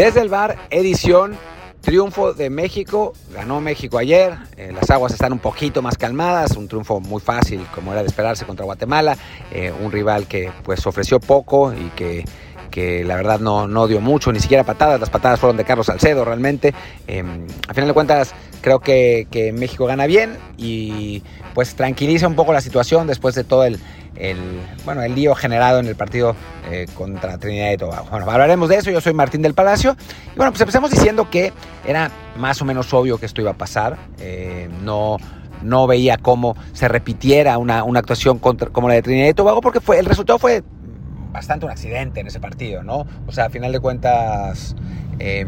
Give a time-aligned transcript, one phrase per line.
[0.00, 1.36] Desde el bar, edición
[1.82, 6.68] Triunfo de México, ganó México ayer, eh, las aguas están un poquito más calmadas, un
[6.68, 9.18] triunfo muy fácil como era de esperarse contra Guatemala,
[9.52, 12.24] eh, un rival que pues ofreció poco y que,
[12.70, 15.86] que la verdad no, no, dio mucho, ni siquiera patadas, las patadas fueron de Carlos
[15.86, 16.74] Salcedo realmente.
[17.06, 17.22] Eh,
[17.68, 21.22] a final de cuentas creo que, México gana bien y
[21.54, 23.78] pues tranquiliza un poco la situación después de todo el,
[24.84, 26.36] bueno, el lío generado en el partido
[26.70, 28.06] eh, contra Trinidad y Tobago.
[28.10, 29.96] Bueno, hablaremos de eso, yo soy Martín del Palacio.
[30.32, 31.52] Y bueno, pues empezamos diciendo que
[31.86, 33.96] era más o menos obvio que esto iba a pasar.
[34.18, 35.16] Eh, no,
[35.62, 39.80] no veía cómo se repitiera una, una actuación como la de Trinidad y Tobago, porque
[39.80, 40.62] fue, el resultado fue
[41.32, 43.06] bastante un accidente en ese partido, ¿no?
[43.26, 44.76] O sea, a final de cuentas...
[45.18, 45.46] Eh,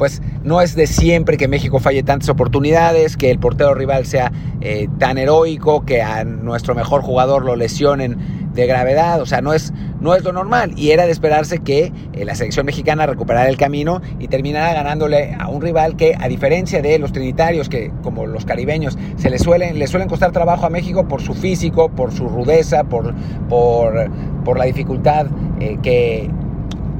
[0.00, 4.32] pues no es de siempre que México falle tantas oportunidades, que el portero rival sea
[4.62, 9.52] eh, tan heroico, que a nuestro mejor jugador lo lesionen de gravedad, o sea, no
[9.52, 10.72] es, no es lo normal.
[10.76, 15.36] Y era de esperarse que eh, la selección mexicana recuperara el camino y terminara ganándole
[15.38, 19.42] a un rival que, a diferencia de los trinitarios, que como los caribeños, se les
[19.42, 23.14] suelen, les suelen costar trabajo a México por su físico, por su rudeza, por,
[23.48, 24.10] por,
[24.44, 25.26] por la dificultad
[25.60, 26.30] eh, que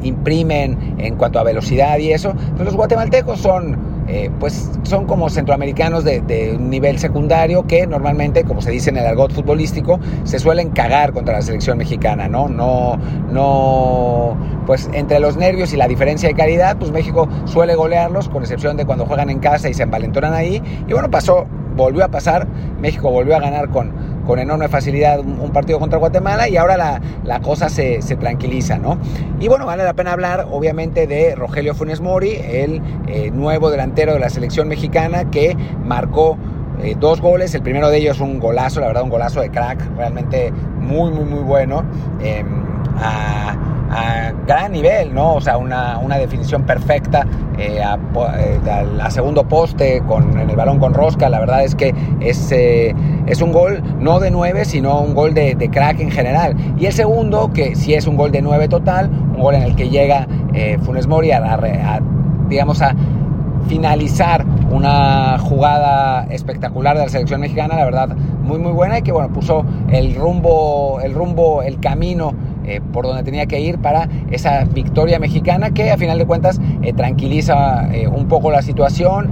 [0.02, 2.34] imprimen en cuanto a velocidad y eso.
[2.58, 3.76] Los guatemaltecos son
[4.12, 8.97] eh, pues son como centroamericanos de, un nivel secundario que normalmente, como se dice en
[8.97, 12.48] el argot futbolístico, se suelen cagar contra la selección mexicana, ¿no?
[12.48, 12.98] No,
[13.31, 18.42] no, pues entre los nervios y la diferencia de calidad, pues México suele golearlos, con
[18.42, 20.61] excepción de cuando juegan en casa y se envalentonan ahí.
[20.88, 22.48] Y bueno, pasó, volvió a pasar,
[22.81, 23.92] México volvió a ganar con,
[24.30, 28.78] con enorme facilidad un, partido contra Guatemala y ahora la, la cosa se, se, tranquiliza,
[28.78, 28.96] ¿no?
[29.40, 34.12] Y bueno, vale la pena hablar obviamente de Rogelio Funes Mori, el eh, nuevo delantero
[34.12, 36.38] de la selección mexicana que marcó
[36.82, 39.96] eh, dos goles, el primero de ellos un golazo, la verdad un golazo de crack,
[39.96, 41.84] realmente muy, muy, muy bueno.
[42.20, 42.44] Eh,
[42.98, 43.56] a,
[43.91, 45.34] a, gran nivel, ¿no?
[45.34, 47.26] O sea, una, una definición perfecta
[47.58, 51.28] eh, a, a, a, segundo poste con, en el balón con rosca.
[51.28, 52.94] La verdad es que es, eh,
[53.26, 56.56] es un gol no de 9, sino un gol de, de, crack en general.
[56.78, 59.76] Y el segundo, que sí es un gol de 9 total, un gol en el
[59.76, 62.00] que llega eh, Funes Mori a, a
[62.48, 62.94] digamos, a
[63.69, 68.09] finalizar una jugada espectacular de la selección mexicana, la verdad,
[68.43, 72.34] muy muy buena y que bueno, puso el rumbo, el rumbo, el camino
[72.65, 76.60] eh, por donde tenía que ir para esa victoria mexicana que a final de cuentas
[76.82, 79.31] eh, tranquiliza eh, un poco la situación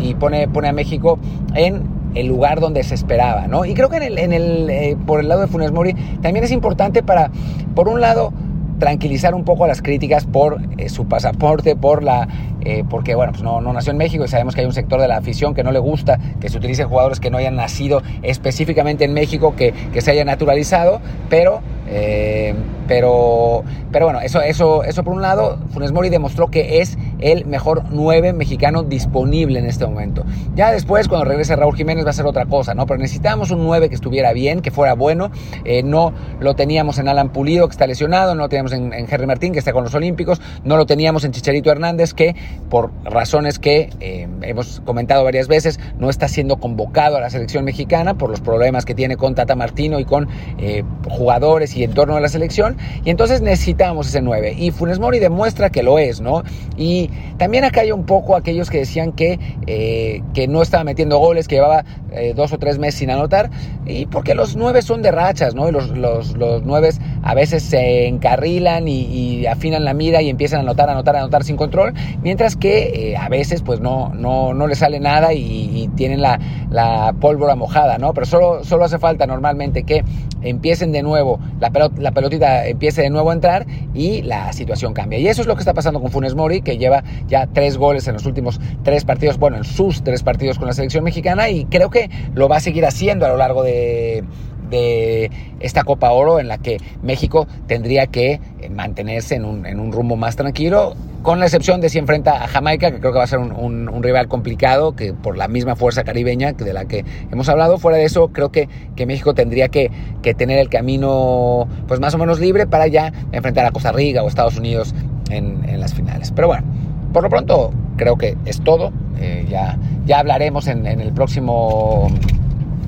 [0.00, 1.18] y pone, pone a México
[1.54, 1.82] en
[2.14, 3.64] el lugar donde se esperaba, ¿no?
[3.64, 6.52] Y creo que en el, en el por el lado de Funes Mori también es
[6.52, 7.30] importante para,
[7.74, 8.32] por un lado,
[8.78, 12.28] tranquilizar un poco las críticas por eh, su pasaporte, por la,
[12.60, 15.08] eh, porque bueno, pues no, nació en México y sabemos que hay un sector de
[15.08, 19.04] la afición que no le gusta que se utilicen jugadores que no hayan nacido específicamente
[19.04, 22.54] en México, que, que se haya naturalizado, pero, eh,
[22.88, 23.62] pero,
[23.92, 27.84] pero bueno, eso, eso, eso por un lado, Funes Mori demostró que es el mejor
[27.90, 30.24] 9 mexicano disponible en este momento.
[30.56, 32.86] Ya después, cuando regrese Raúl Jiménez, va a ser otra cosa, ¿no?
[32.86, 35.30] Pero necesitábamos un 9 que estuviera bien, que fuera bueno.
[35.64, 39.06] Eh, no lo teníamos en Alan Pulido, que está lesionado, no lo teníamos en, en,
[39.08, 42.34] Henry Martín, que está con los Olímpicos, no lo teníamos en Chicharito Hernández, que
[42.70, 47.64] por razones que eh, hemos comentado varias veces, no está siendo convocado a la selección
[47.64, 50.28] mexicana por los problemas que tiene con Tata Martino y con
[50.58, 52.77] eh, jugadores y entorno de la selección.
[53.04, 54.54] Y entonces necesitamos ese 9.
[54.58, 56.42] Y Funes Mori demuestra que lo es, ¿no?
[56.76, 61.18] Y también acá hay un poco aquellos que decían que, eh, que no estaba metiendo
[61.18, 63.50] goles, que llevaba eh, dos o tres meses sin anotar,
[63.86, 65.68] y porque los nueve son de rachas, ¿no?
[65.68, 66.88] Y los, los, los nueve
[67.22, 71.56] a veces se encarrilan y, afinan la mira y empiezan a anotar, anotar, anotar sin
[71.56, 76.20] control, mientras que eh, a veces pues no, no, no le sale nada y, tienen
[76.20, 76.38] la,
[76.70, 78.12] la, pólvora mojada, ¿no?
[78.12, 80.04] Pero solo, solo hace falta normalmente que
[80.42, 85.18] empiecen de nuevo, la, la pelotita empiece de nuevo a entrar y la situación cambia.
[85.18, 88.06] Y eso es lo que está pasando con Funes Mori, que lleva ya tres goles
[88.08, 91.64] en los últimos tres partidos, bueno, en sus tres partidos con la selección mexicana y
[91.66, 94.24] creo que lo va a seguir haciendo a lo largo de,
[94.70, 98.40] de esta Copa Oro en la que México tendría que
[98.70, 100.94] mantenerse en un, en un, rumbo más tranquilo,
[101.28, 104.02] con la excepción de si enfrenta a Jamaica, que creo que va a ser un,
[104.02, 108.06] rival complicado, que por la misma fuerza caribeña de la que hemos hablado, fuera de
[108.06, 108.66] eso creo que,
[108.96, 109.90] que México tendría que,
[110.22, 114.22] que, tener el camino pues más o menos libre para ya enfrentar a Costa Rica
[114.22, 114.94] o Estados Unidos
[115.28, 116.32] en, en las finales.
[116.34, 116.64] Pero bueno,
[117.12, 118.90] por lo pronto creo que es todo,
[119.20, 119.76] eh, ya,
[120.06, 122.10] ya hablaremos en, en el próximo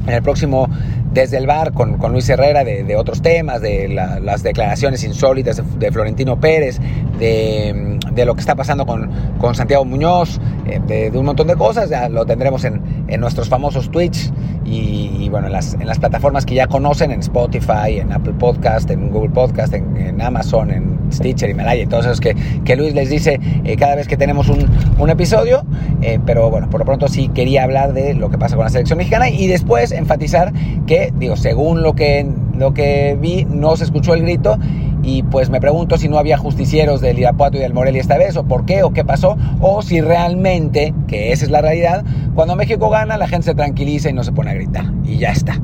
[0.07, 0.69] en el próximo
[1.13, 5.57] desde el bar con, con Luis Herrera de, otros temas, de la, las declaraciones insólitas
[5.57, 6.79] de, de Florentino Pérez,
[7.19, 11.57] de, de, lo que está pasando con, con Santiago Muñoz, eh, de, un montón de
[11.57, 14.31] cosas, ya lo tendremos en, en nuestros famosos Twitch
[14.65, 18.35] y, y, bueno, en las, en las plataformas que ya conocen, en Spotify, en Apple
[18.39, 22.35] Podcast, en Google Podcast, en, en Amazon, en Stitcher, Himalaya y todos esos que,
[22.65, 24.67] que Luis les dice eh, cada vez que tenemos un,
[24.99, 25.63] un episodio.
[26.03, 28.71] Eh, pero bueno, por lo pronto sí quería hablar de lo que pasa con la
[28.71, 30.53] selección mexicana y después enfatizar
[30.87, 32.27] que, digo, según lo que,
[32.57, 34.59] lo que vi, no se escuchó el grito
[35.03, 38.37] y pues me pregunto si no había justicieros del Irapuato y del Morelia esta vez,
[38.37, 42.05] o por qué, o qué pasó, o si realmente, que esa es la realidad,
[42.35, 45.31] cuando México gana la gente se tranquiliza y no se pone a gritar, y ya
[45.31, 45.59] está.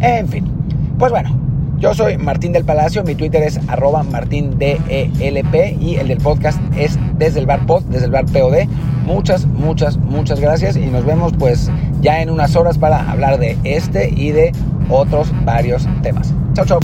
[0.00, 0.44] En fin,
[0.98, 1.38] pues bueno,
[1.82, 6.96] yo soy Martín del Palacio, mi Twitter es arroba martindelp y el del podcast es
[7.18, 8.68] desde el bar pod, desde el bar POD.
[9.04, 13.58] Muchas, muchas, muchas gracias y nos vemos pues ya en unas horas para hablar de
[13.64, 14.52] este y de
[14.88, 16.32] otros varios temas.
[16.54, 16.78] Chao, chao.